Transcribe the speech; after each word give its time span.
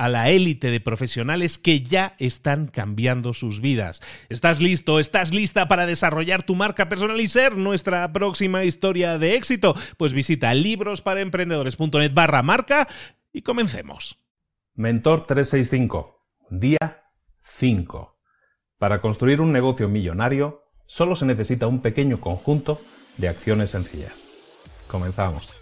a 0.00 0.08
la 0.08 0.30
élite 0.30 0.70
de 0.70 0.80
profesionales 0.80 1.58
que 1.58 1.82
ya 1.82 2.14
están 2.18 2.68
cambiando 2.68 3.34
sus 3.34 3.60
vidas. 3.60 4.00
¿Estás 4.30 4.62
listo? 4.62 4.98
¿Estás 4.98 5.34
lista 5.34 5.68
para 5.68 5.84
desarrollar 5.84 6.42
tu 6.42 6.54
marca 6.54 6.88
personal 6.88 7.20
y 7.20 7.28
ser 7.28 7.58
nuestra 7.58 8.10
próxima 8.10 8.64
historia 8.64 9.18
de 9.18 9.34
éxito? 9.34 9.74
Pues 9.98 10.14
visita 10.14 10.54
librosparaemprendedores.net 10.54 12.14
barra 12.14 12.42
marca 12.42 12.88
y 13.30 13.42
comencemos. 13.42 14.18
Mentor 14.74 15.26
365, 15.26 16.16
día 16.48 17.02
5. 17.58 18.16
Para 18.78 19.02
construir 19.02 19.42
un 19.42 19.52
negocio 19.52 19.90
millonario, 19.90 20.62
solo 20.86 21.14
se 21.14 21.26
necesita 21.26 21.66
un 21.66 21.82
pequeño 21.82 22.20
conjunto 22.20 22.80
de 23.18 23.28
acciones 23.28 23.68
sencillas. 23.68 24.14
Comenzamos. 24.88 25.59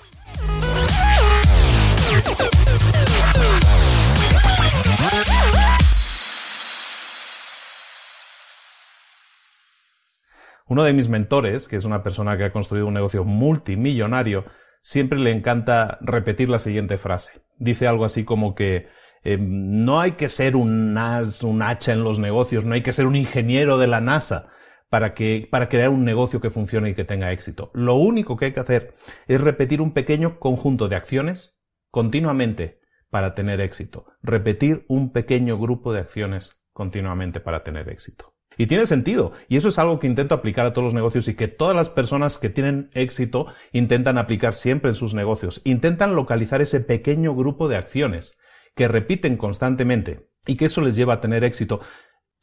Uno 10.69 10.85
de 10.85 10.93
mis 10.93 11.09
mentores, 11.09 11.67
que 11.69 11.77
es 11.77 11.85
una 11.85 12.03
persona 12.03 12.37
que 12.37 12.45
ha 12.45 12.53
construido 12.53 12.87
un 12.87 12.95
negocio 12.95 13.25
multimillonario, 13.25 14.45
siempre 14.83 15.19
le 15.19 15.31
encanta 15.31 15.99
repetir 16.01 16.49
la 16.49 16.59
siguiente 16.59 16.99
frase. 16.99 17.43
Dice 17.59 17.87
algo 17.87 18.05
así 18.05 18.25
como 18.25 18.55
que 18.55 18.89
eh, 19.25 19.39
no 19.39 20.01
hay 20.01 20.13
que 20.13 20.29
ser 20.29 20.57
un 20.57 20.95
NAS, 20.95 21.43
un 21.43 21.63
hacha 21.63 21.93
en 21.93 22.05
los 22.05 22.19
negocios, 22.19 22.65
no 22.65 22.75
hay 22.75 22.83
que 22.83 22.93
ser 22.93 23.07
un 23.07 23.17
ingeniero 23.17 23.79
de 23.79 23.87
la 23.87 24.01
NASA 24.01 24.49
para, 24.89 25.15
que, 25.15 25.49
para 25.51 25.69
crear 25.69 25.91
un 25.91 26.05
negocio 26.05 26.41
que 26.41 26.51
funcione 26.51 26.91
y 26.91 26.95
que 26.95 27.05
tenga 27.05 27.33
éxito. 27.33 27.71
Lo 27.75 27.97
único 27.97 28.37
que 28.37 28.47
hay 28.47 28.53
que 28.53 28.61
hacer 28.61 28.95
es 29.27 29.41
repetir 29.41 29.81
un 29.81 29.93
pequeño 29.93 30.39
conjunto 30.39 30.89
de 30.89 30.97
acciones 30.97 31.61
continuamente 31.91 32.81
para 33.11 33.35
tener 33.35 33.61
éxito. 33.61 34.07
Repetir 34.23 34.85
un 34.89 35.13
pequeño 35.13 35.59
grupo 35.59 35.93
de 35.93 36.01
acciones 36.01 36.63
continuamente 36.73 37.41
para 37.41 37.65
tener 37.65 37.89
éxito. 37.89 38.38
Y 38.59 38.67
tiene 38.67 38.87
sentido. 38.87 39.33
Y 39.49 39.57
eso 39.57 39.69
es 39.69 39.79
algo 39.79 40.01
que 40.01 40.09
intento 40.09 40.35
aplicar 40.35 40.67
a 40.67 40.73
todos 40.73 40.85
los 40.85 40.95
negocios 40.95 41.29
y 41.29 41.35
que 41.35 41.47
todas 41.47 41.77
las 41.77 41.89
personas 41.89 42.39
que 42.39 42.51
tienen 42.51 42.91
éxito 42.93 43.47
intentan 43.73 44.19
aplicar 44.19 44.53
siempre 44.53 44.91
en 44.91 44.97
sus 44.97 45.15
negocios. 45.15 45.63
Intentan 45.65 46.17
localizar 46.17 46.61
ese 46.61 46.81
pequeño 46.81 47.35
grupo 47.37 47.69
de 47.69 47.77
acciones 47.77 48.37
que 48.75 48.89
repiten 48.89 49.37
constantemente 49.37 50.29
y 50.45 50.57
que 50.57 50.67
eso 50.67 50.81
les 50.81 50.97
lleva 50.97 51.15
a 51.15 51.21
tener 51.21 51.45
éxito. 51.45 51.81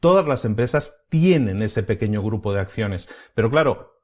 Todas 0.00 0.26
las 0.26 0.46
empresas 0.46 1.04
tienen 1.10 1.62
ese 1.62 1.82
pequeño 1.82 2.22
grupo 2.22 2.54
de 2.54 2.60
acciones. 2.60 3.10
Pero 3.34 3.50
claro, 3.50 3.96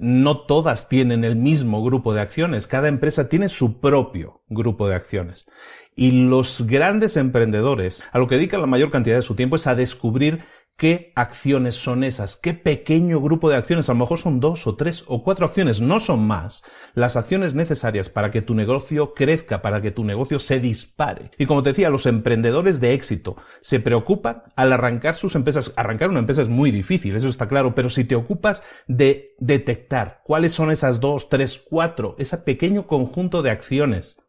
no 0.00 0.46
todas 0.46 0.88
tienen 0.88 1.24
el 1.24 1.34
mismo 1.34 1.84
grupo 1.84 2.14
de 2.14 2.20
acciones. 2.20 2.68
Cada 2.68 2.86
empresa 2.86 3.28
tiene 3.28 3.48
su 3.48 3.80
propio 3.80 4.42
grupo 4.48 4.88
de 4.88 4.94
acciones. 4.94 5.48
Y 5.96 6.12
los 6.12 6.66
grandes 6.66 7.16
emprendedores 7.16 8.04
a 8.12 8.18
lo 8.18 8.28
que 8.28 8.36
dedican 8.36 8.60
la 8.60 8.66
mayor 8.66 8.90
cantidad 8.90 9.16
de 9.16 9.22
su 9.22 9.34
tiempo 9.34 9.56
es 9.56 9.66
a 9.66 9.74
descubrir 9.74 10.44
qué 10.76 11.12
acciones 11.14 11.74
son 11.74 12.04
esas, 12.04 12.36
qué 12.36 12.52
pequeño 12.52 13.20
grupo 13.20 13.48
de 13.48 13.56
acciones, 13.56 13.88
a 13.88 13.92
lo 13.92 14.00
mejor 14.00 14.18
son 14.18 14.40
dos 14.40 14.66
o 14.66 14.76
tres 14.76 15.04
o 15.06 15.22
cuatro 15.22 15.46
acciones, 15.46 15.80
no 15.80 16.00
son 16.00 16.26
más, 16.26 16.64
las 16.94 17.16
acciones 17.16 17.54
necesarias 17.54 18.10
para 18.10 18.30
que 18.30 18.42
tu 18.42 18.54
negocio 18.54 19.14
crezca, 19.14 19.62
para 19.62 19.80
que 19.80 19.90
tu 19.90 20.04
negocio 20.04 20.38
se 20.38 20.60
dispare. 20.60 21.30
Y 21.38 21.46
como 21.46 21.62
te 21.62 21.70
decía, 21.70 21.88
los 21.88 22.04
emprendedores 22.06 22.78
de 22.80 22.92
éxito 22.92 23.36
se 23.60 23.80
preocupan 23.80 24.42
al 24.54 24.72
arrancar 24.72 25.14
sus 25.14 25.34
empresas. 25.34 25.72
Arrancar 25.76 26.10
una 26.10 26.20
empresa 26.20 26.42
es 26.42 26.48
muy 26.48 26.70
difícil, 26.70 27.16
eso 27.16 27.28
está 27.28 27.48
claro, 27.48 27.74
pero 27.74 27.88
si 27.88 28.04
te 28.04 28.14
ocupas 28.14 28.62
de 28.86 29.34
detectar 29.38 30.20
cuáles 30.24 30.52
son 30.52 30.70
esas 30.70 31.00
dos, 31.00 31.28
tres, 31.30 31.62
cuatro, 31.68 32.16
ese 32.18 32.36
pequeño 32.38 32.86
conjunto 32.86 33.42
de 33.42 33.50
acciones, 33.50 34.20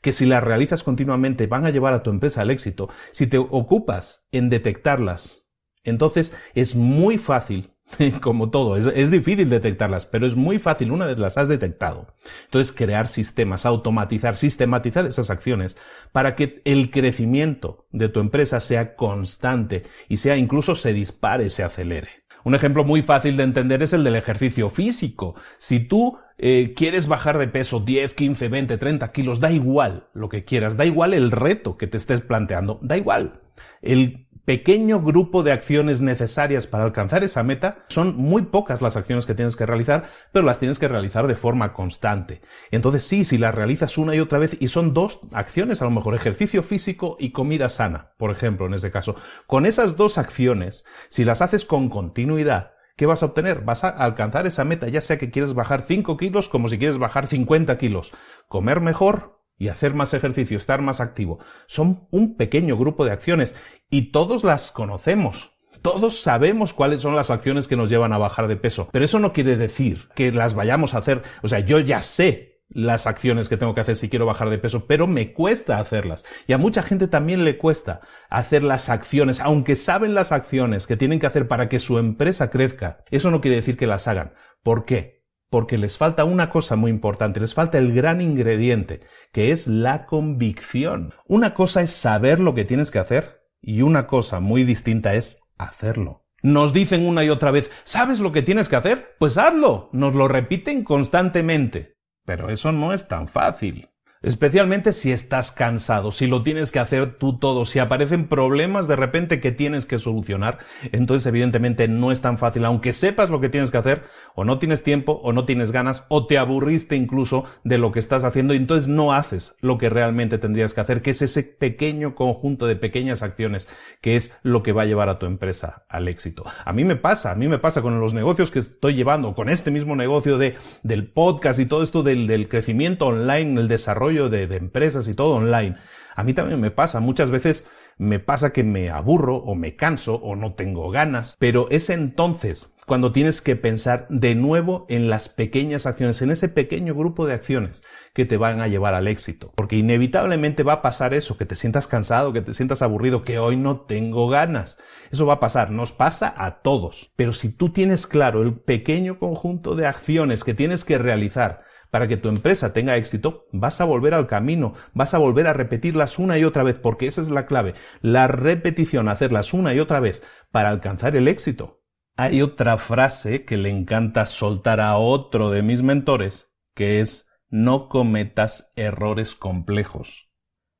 que 0.00 0.12
si 0.12 0.26
las 0.26 0.42
realizas 0.42 0.82
continuamente 0.82 1.46
van 1.46 1.64
a 1.64 1.70
llevar 1.70 1.94
a 1.94 2.02
tu 2.02 2.10
empresa 2.10 2.42
al 2.42 2.50
éxito, 2.50 2.88
si 3.12 3.26
te 3.26 3.38
ocupas 3.38 4.26
en 4.32 4.50
detectarlas, 4.50 5.41
entonces 5.84 6.36
es 6.54 6.74
muy 6.74 7.18
fácil, 7.18 7.70
como 8.20 8.50
todo, 8.50 8.76
es, 8.76 9.10
difícil 9.10 9.48
detectarlas, 9.48 10.06
pero 10.06 10.26
es 10.26 10.36
muy 10.36 10.58
fácil 10.58 10.92
una 10.92 11.06
vez 11.06 11.18
las 11.18 11.36
has 11.36 11.48
detectado. 11.48 12.14
Entonces 12.44 12.74
crear 12.74 13.06
sistemas, 13.06 13.66
automatizar, 13.66 14.36
sistematizar 14.36 15.06
esas 15.06 15.30
acciones 15.30 15.76
para 16.12 16.34
que 16.34 16.62
el 16.64 16.90
crecimiento 16.90 17.86
de 17.90 18.08
tu 18.08 18.20
empresa 18.20 18.60
sea 18.60 18.96
constante 18.96 19.84
y 20.08 20.18
sea 20.18 20.36
incluso 20.36 20.74
se 20.74 20.92
dispare, 20.92 21.48
se 21.48 21.62
acelere. 21.62 22.22
Un 22.44 22.54
ejemplo 22.54 22.84
muy 22.84 23.02
fácil 23.02 23.36
de 23.36 23.44
entender 23.44 23.82
es 23.82 23.92
el 23.92 24.02
del 24.02 24.16
ejercicio 24.16 24.68
físico. 24.68 25.36
Si 25.58 25.80
tú 25.80 26.18
eh, 26.38 26.74
quieres 26.74 27.06
bajar 27.06 27.38
de 27.38 27.46
peso 27.46 27.80
10, 27.80 28.14
15, 28.14 28.48
20, 28.48 28.78
30 28.78 29.12
kilos, 29.12 29.38
da 29.38 29.52
igual 29.52 30.08
lo 30.12 30.28
que 30.28 30.44
quieras, 30.44 30.76
da 30.76 30.84
igual 30.84 31.14
el 31.14 31.30
reto 31.30 31.76
que 31.76 31.86
te 31.86 31.98
estés 31.98 32.20
planteando, 32.20 32.80
da 32.82 32.96
igual. 32.96 33.40
El 33.80 34.26
pequeño 34.44 35.00
grupo 35.00 35.42
de 35.42 35.52
acciones 35.52 36.00
necesarias 36.00 36.66
para 36.66 36.84
alcanzar 36.84 37.22
esa 37.22 37.42
meta, 37.42 37.84
son 37.88 38.16
muy 38.16 38.42
pocas 38.42 38.82
las 38.82 38.96
acciones 38.96 39.26
que 39.26 39.34
tienes 39.34 39.56
que 39.56 39.66
realizar, 39.66 40.10
pero 40.32 40.44
las 40.44 40.58
tienes 40.58 40.78
que 40.78 40.88
realizar 40.88 41.26
de 41.26 41.36
forma 41.36 41.72
constante. 41.72 42.42
Entonces 42.70 43.04
sí, 43.04 43.24
si 43.24 43.38
las 43.38 43.54
realizas 43.54 43.98
una 43.98 44.14
y 44.14 44.20
otra 44.20 44.38
vez 44.38 44.56
y 44.58 44.68
son 44.68 44.94
dos 44.94 45.20
acciones, 45.32 45.80
a 45.80 45.84
lo 45.84 45.90
mejor 45.90 46.14
ejercicio 46.14 46.62
físico 46.62 47.16
y 47.20 47.30
comida 47.30 47.68
sana, 47.68 48.12
por 48.18 48.30
ejemplo, 48.30 48.66
en 48.66 48.74
ese 48.74 48.90
caso, 48.90 49.16
con 49.46 49.66
esas 49.66 49.96
dos 49.96 50.18
acciones, 50.18 50.84
si 51.08 51.24
las 51.24 51.42
haces 51.42 51.64
con 51.64 51.88
continuidad, 51.88 52.72
¿qué 52.96 53.06
vas 53.06 53.22
a 53.22 53.26
obtener? 53.26 53.60
Vas 53.60 53.84
a 53.84 53.88
alcanzar 53.88 54.46
esa 54.46 54.64
meta, 54.64 54.88
ya 54.88 55.00
sea 55.00 55.18
que 55.18 55.30
quieres 55.30 55.54
bajar 55.54 55.82
5 55.82 56.16
kilos 56.16 56.48
como 56.48 56.68
si 56.68 56.78
quieres 56.78 56.98
bajar 56.98 57.26
50 57.26 57.78
kilos. 57.78 58.12
Comer 58.48 58.80
mejor, 58.80 59.41
y 59.62 59.68
hacer 59.68 59.94
más 59.94 60.12
ejercicio, 60.12 60.58
estar 60.58 60.82
más 60.82 61.00
activo, 61.00 61.38
son 61.68 62.08
un 62.10 62.36
pequeño 62.36 62.76
grupo 62.76 63.04
de 63.04 63.12
acciones 63.12 63.54
y 63.90 64.10
todos 64.10 64.42
las 64.42 64.72
conocemos. 64.72 65.52
Todos 65.82 66.20
sabemos 66.20 66.74
cuáles 66.74 67.00
son 67.00 67.14
las 67.14 67.30
acciones 67.30 67.68
que 67.68 67.76
nos 67.76 67.88
llevan 67.88 68.12
a 68.12 68.18
bajar 68.18 68.48
de 68.48 68.56
peso, 68.56 68.88
pero 68.90 69.04
eso 69.04 69.20
no 69.20 69.32
quiere 69.32 69.56
decir 69.56 70.08
que 70.16 70.32
las 70.32 70.54
vayamos 70.54 70.94
a 70.94 70.98
hacer. 70.98 71.22
O 71.44 71.48
sea, 71.48 71.60
yo 71.60 71.78
ya 71.78 72.02
sé 72.02 72.60
las 72.70 73.06
acciones 73.06 73.48
que 73.48 73.56
tengo 73.56 73.72
que 73.72 73.82
hacer 73.82 73.94
si 73.94 74.08
quiero 74.08 74.26
bajar 74.26 74.50
de 74.50 74.58
peso, 74.58 74.88
pero 74.88 75.06
me 75.06 75.32
cuesta 75.32 75.78
hacerlas. 75.78 76.24
Y 76.48 76.54
a 76.54 76.58
mucha 76.58 76.82
gente 76.82 77.06
también 77.06 77.44
le 77.44 77.56
cuesta 77.56 78.00
hacer 78.30 78.64
las 78.64 78.88
acciones, 78.88 79.38
aunque 79.38 79.76
saben 79.76 80.12
las 80.12 80.32
acciones 80.32 80.88
que 80.88 80.96
tienen 80.96 81.20
que 81.20 81.28
hacer 81.28 81.46
para 81.46 81.68
que 81.68 81.78
su 81.78 81.98
empresa 81.98 82.50
crezca. 82.50 83.04
Eso 83.12 83.30
no 83.30 83.40
quiere 83.40 83.58
decir 83.58 83.76
que 83.76 83.86
las 83.86 84.08
hagan, 84.08 84.32
¿Por 84.64 84.84
qué? 84.84 85.21
Porque 85.52 85.76
les 85.76 85.98
falta 85.98 86.24
una 86.24 86.48
cosa 86.48 86.76
muy 86.76 86.90
importante, 86.90 87.38
les 87.38 87.52
falta 87.52 87.76
el 87.76 87.92
gran 87.92 88.22
ingrediente, 88.22 89.02
que 89.32 89.52
es 89.52 89.66
la 89.66 90.06
convicción. 90.06 91.12
Una 91.26 91.52
cosa 91.52 91.82
es 91.82 91.90
saber 91.90 92.40
lo 92.40 92.54
que 92.54 92.64
tienes 92.64 92.90
que 92.90 92.98
hacer 92.98 93.42
y 93.60 93.82
una 93.82 94.06
cosa 94.06 94.40
muy 94.40 94.64
distinta 94.64 95.12
es 95.12 95.42
hacerlo. 95.58 96.24
Nos 96.42 96.72
dicen 96.72 97.06
una 97.06 97.22
y 97.22 97.28
otra 97.28 97.50
vez, 97.50 97.70
¿sabes 97.84 98.18
lo 98.18 98.32
que 98.32 98.40
tienes 98.40 98.70
que 98.70 98.76
hacer? 98.76 99.14
Pues 99.18 99.36
hazlo. 99.36 99.90
Nos 99.92 100.14
lo 100.14 100.26
repiten 100.26 100.84
constantemente. 100.84 101.98
Pero 102.24 102.48
eso 102.48 102.72
no 102.72 102.94
es 102.94 103.06
tan 103.06 103.28
fácil. 103.28 103.90
Especialmente 104.22 104.92
si 104.92 105.10
estás 105.10 105.50
cansado, 105.50 106.12
si 106.12 106.28
lo 106.28 106.44
tienes 106.44 106.70
que 106.70 106.78
hacer 106.78 107.18
tú 107.18 107.38
todo, 107.38 107.64
si 107.64 107.80
aparecen 107.80 108.28
problemas 108.28 108.86
de 108.86 108.94
repente 108.94 109.40
que 109.40 109.50
tienes 109.50 109.84
que 109.84 109.98
solucionar, 109.98 110.58
entonces 110.92 111.26
evidentemente 111.26 111.88
no 111.88 112.12
es 112.12 112.20
tan 112.20 112.38
fácil, 112.38 112.64
aunque 112.64 112.92
sepas 112.92 113.30
lo 113.30 113.40
que 113.40 113.48
tienes 113.48 113.72
que 113.72 113.78
hacer, 113.78 114.02
o 114.34 114.44
no 114.44 114.58
tienes 114.60 114.84
tiempo, 114.84 115.20
o 115.24 115.32
no 115.32 115.44
tienes 115.44 115.72
ganas, 115.72 116.04
o 116.08 116.26
te 116.26 116.38
aburriste 116.38 116.94
incluso 116.94 117.44
de 117.64 117.78
lo 117.78 117.90
que 117.90 117.98
estás 117.98 118.22
haciendo 118.22 118.54
y 118.54 118.58
entonces 118.58 118.86
no 118.86 119.12
haces 119.12 119.56
lo 119.60 119.76
que 119.76 119.90
realmente 119.90 120.38
tendrías 120.38 120.72
que 120.72 120.80
hacer, 120.80 121.02
que 121.02 121.10
es 121.10 121.22
ese 121.22 121.42
pequeño 121.42 122.14
conjunto 122.14 122.66
de 122.66 122.76
pequeñas 122.76 123.22
acciones 123.22 123.68
que 124.00 124.14
es 124.14 124.38
lo 124.42 124.62
que 124.62 124.72
va 124.72 124.82
a 124.82 124.86
llevar 124.86 125.08
a 125.08 125.18
tu 125.18 125.26
empresa 125.26 125.84
al 125.88 126.06
éxito. 126.06 126.44
A 126.64 126.72
mí 126.72 126.84
me 126.84 126.94
pasa, 126.94 127.32
a 127.32 127.34
mí 127.34 127.48
me 127.48 127.58
pasa 127.58 127.82
con 127.82 127.98
los 127.98 128.14
negocios 128.14 128.52
que 128.52 128.60
estoy 128.60 128.94
llevando, 128.94 129.34
con 129.34 129.48
este 129.48 129.72
mismo 129.72 129.96
negocio 129.96 130.38
de, 130.38 130.54
del 130.84 131.08
podcast 131.08 131.58
y 131.58 131.66
todo 131.66 131.82
esto 131.82 132.04
del, 132.04 132.28
del 132.28 132.48
crecimiento 132.48 133.06
online, 133.06 133.60
el 133.60 133.66
desarrollo 133.66 134.11
de, 134.12 134.44
empresas 134.56 135.08
y 135.08 135.14
todo 135.14 135.36
online. 135.36 135.76
A 136.14 136.22
mí 136.22 136.34
también 136.34 136.60
me 136.60 136.70
pasa, 136.70 137.00
muchas 137.00 137.30
veces 137.30 137.68
me 137.98 138.18
pasa 138.18 138.52
que 138.52 138.64
me 138.64 138.90
aburro 138.90 139.36
o 139.36 139.54
me 139.54 139.76
canso 139.76 140.16
o 140.16 140.36
no 140.36 140.54
tengo 140.54 140.90
ganas, 140.90 141.36
pero 141.38 141.68
es 141.70 141.90
entonces 141.90 142.72
cuando 142.86 143.12
tienes 143.12 143.40
que 143.40 143.54
pensar 143.54 144.06
de 144.10 144.34
nuevo 144.34 144.86
en 144.88 145.08
las 145.08 145.28
pequeñas 145.28 145.86
acciones, 145.86 146.20
en 146.20 146.30
ese 146.30 146.48
pequeño 146.48 146.94
grupo 146.94 147.26
de 147.26 147.34
acciones 147.34 147.82
que 148.12 148.24
te 148.24 148.36
van 148.36 148.60
a 148.60 148.68
llevar 148.68 148.94
al 148.94 149.06
éxito. 149.06 149.52
Porque 149.54 149.76
inevitablemente 149.76 150.62
va 150.62 150.74
a 150.74 150.82
pasar 150.82 151.14
eso, 151.14 151.36
que 151.36 151.46
te 151.46 151.54
sientas 151.54 151.86
cansado, 151.86 152.32
que 152.32 152.42
te 152.42 152.54
sientas 152.54 152.82
aburrido, 152.82 153.22
que 153.22 153.38
hoy 153.38 153.56
no 153.56 153.82
tengo 153.82 154.28
ganas. 154.28 154.78
Eso 155.10 155.26
va 155.26 155.34
a 155.34 155.40
pasar, 155.40 155.70
nos 155.70 155.92
pasa 155.92 156.34
a 156.36 156.62
todos. 156.62 157.12
Pero 157.16 157.32
si 157.32 157.56
tú 157.56 157.70
tienes 157.70 158.06
claro 158.06 158.42
el 158.42 158.54
pequeño 158.54 159.18
conjunto 159.18 159.76
de 159.76 159.86
acciones 159.86 160.42
que 160.42 160.54
tienes 160.54 160.84
que 160.84 160.98
realizar, 160.98 161.62
para 161.92 162.08
que 162.08 162.16
tu 162.16 162.30
empresa 162.30 162.72
tenga 162.72 162.96
éxito, 162.96 163.48
vas 163.52 163.82
a 163.82 163.84
volver 163.84 164.14
al 164.14 164.26
camino, 164.26 164.72
vas 164.94 165.12
a 165.12 165.18
volver 165.18 165.46
a 165.46 165.52
repetirlas 165.52 166.18
una 166.18 166.38
y 166.38 166.44
otra 166.44 166.62
vez, 166.62 166.78
porque 166.78 167.06
esa 167.06 167.20
es 167.20 167.28
la 167.28 167.44
clave, 167.44 167.74
la 168.00 168.28
repetición, 168.28 169.10
hacerlas 169.10 169.52
una 169.52 169.74
y 169.74 169.78
otra 169.78 170.00
vez 170.00 170.22
para 170.50 170.70
alcanzar 170.70 171.16
el 171.16 171.28
éxito. 171.28 171.82
Hay 172.16 172.40
otra 172.40 172.78
frase 172.78 173.44
que 173.44 173.58
le 173.58 173.68
encanta 173.68 174.24
soltar 174.24 174.80
a 174.80 174.96
otro 174.96 175.50
de 175.50 175.60
mis 175.60 175.82
mentores, 175.82 176.50
que 176.74 177.00
es 177.00 177.28
no 177.50 177.90
cometas 177.90 178.72
errores 178.74 179.34
complejos. 179.34 180.30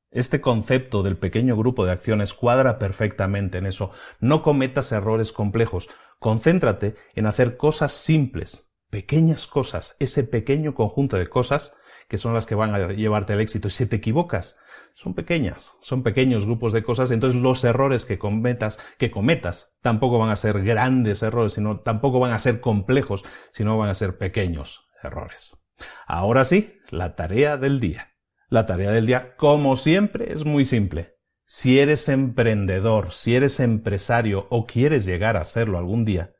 Este 0.09 0.41
concepto 0.41 1.03
del 1.03 1.17
pequeño 1.17 1.55
grupo 1.55 1.85
de 1.85 1.91
acciones 1.91 2.33
cuadra 2.33 2.79
perfectamente 2.79 3.59
en 3.59 3.67
eso. 3.67 3.91
No 4.19 4.41
cometas 4.41 4.91
errores 4.91 5.31
complejos. 5.31 5.89
Concéntrate 6.17 6.95
en 7.13 7.27
hacer 7.27 7.55
cosas 7.55 7.91
simples, 7.91 8.72
pequeñas 8.93 9.47
cosas, 9.47 9.95
ese 9.97 10.23
pequeño 10.23 10.75
conjunto 10.75 11.17
de 11.17 11.27
cosas 11.27 11.73
que 12.07 12.19
son 12.19 12.35
las 12.35 12.45
que 12.45 12.53
van 12.53 12.75
a 12.75 12.89
llevarte 12.89 13.33
al 13.33 13.41
éxito. 13.41 13.67
Y 13.67 13.71
si 13.71 13.87
te 13.87 13.95
equivocas, 13.95 14.55
son 14.93 15.15
pequeñas, 15.15 15.73
son 15.81 16.03
pequeños 16.03 16.45
grupos 16.45 16.73
de 16.73 16.83
cosas, 16.83 17.09
entonces 17.09 17.41
los 17.41 17.63
errores 17.63 18.05
que 18.05 18.19
cometas, 18.19 18.77
que 18.99 19.09
cometas, 19.09 19.73
tampoco 19.81 20.19
van 20.19 20.29
a 20.29 20.35
ser 20.35 20.61
grandes 20.61 21.23
errores, 21.23 21.53
sino 21.53 21.79
tampoco 21.79 22.19
van 22.19 22.33
a 22.33 22.37
ser 22.37 22.61
complejos, 22.61 23.25
sino 23.51 23.79
van 23.79 23.89
a 23.89 23.95
ser 23.95 24.19
pequeños 24.19 24.87
errores. 25.01 25.57
Ahora 26.05 26.45
sí, 26.45 26.77
la 26.91 27.15
tarea 27.15 27.57
del 27.57 27.79
día. 27.79 28.13
La 28.47 28.67
tarea 28.67 28.91
del 28.91 29.07
día, 29.07 29.35
como 29.37 29.75
siempre, 29.75 30.33
es 30.33 30.45
muy 30.45 30.65
simple. 30.65 31.15
Si 31.45 31.79
eres 31.79 32.09
emprendedor, 32.09 33.11
si 33.11 33.35
eres 33.35 33.59
empresario 33.59 34.45
o 34.51 34.67
quieres 34.67 35.03
llegar 35.03 35.35
a 35.35 35.45
serlo 35.45 35.79
algún 35.79 36.05
día, 36.05 36.35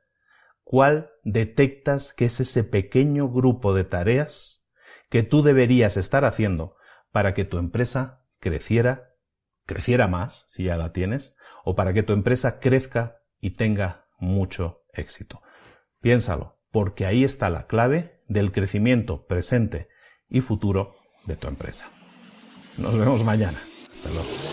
¿Cuál 0.63 1.11
detectas 1.23 2.13
que 2.13 2.25
es 2.25 2.39
ese 2.39 2.63
pequeño 2.63 3.29
grupo 3.29 3.73
de 3.73 3.83
tareas 3.83 4.67
que 5.09 5.23
tú 5.23 5.41
deberías 5.41 5.97
estar 5.97 6.25
haciendo 6.25 6.75
para 7.11 7.33
que 7.33 7.45
tu 7.45 7.57
empresa 7.57 8.25
creciera, 8.39 9.15
creciera 9.65 10.07
más, 10.07 10.45
si 10.49 10.65
ya 10.65 10.77
la 10.77 10.91
tienes, 10.91 11.35
o 11.63 11.75
para 11.75 11.93
que 11.93 12.03
tu 12.03 12.13
empresa 12.13 12.59
crezca 12.59 13.21
y 13.39 13.51
tenga 13.51 14.07
mucho 14.17 14.83
éxito. 14.91 15.41
Piénsalo, 16.01 16.57
porque 16.71 17.05
ahí 17.05 17.23
está 17.23 17.49
la 17.49 17.67
clave 17.67 18.21
del 18.27 18.51
crecimiento 18.51 19.25
presente 19.25 19.87
y 20.29 20.41
futuro 20.41 20.95
de 21.25 21.35
tu 21.35 21.47
empresa. 21.47 21.89
Nos 22.77 22.97
vemos 22.97 23.23
mañana. 23.23 23.59
Hasta 23.91 24.09
luego. 24.09 24.52